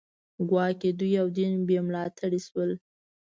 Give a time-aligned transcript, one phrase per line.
[0.49, 2.71] ګواکې دوی او دین بې ملاتړي شول